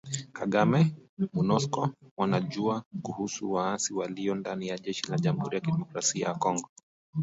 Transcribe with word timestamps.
Kagame, 0.33 0.89
Monusco, 1.33 1.89
wanajua 2.17 2.83
kuhusu 3.01 3.51
waasi 3.51 3.93
walio 3.93 4.35
ndani 4.35 4.67
ya 4.67 4.77
jeshi 4.77 5.11
la 5.11 5.17
Jamuhuri 5.17 5.55
ya 5.55 5.61
Kidemokrasia 5.61 6.27
ya 6.27 6.33
Kongo 6.35 6.69